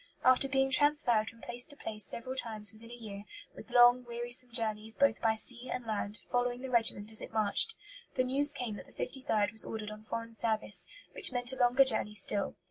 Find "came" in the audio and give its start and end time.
8.51-8.77